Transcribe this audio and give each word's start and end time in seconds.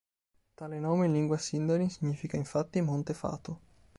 Tale 0.55 0.79
nome 0.79 1.05
in 1.05 1.11
lingua 1.11 1.37
Sindarin 1.37 1.91
significa 1.91 2.35
infatti 2.35 2.81
Monte 2.81 3.13
Fato. 3.13 3.59